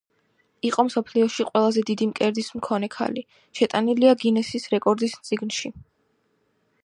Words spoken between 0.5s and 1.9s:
იყო მსოფლიოში ყველაზე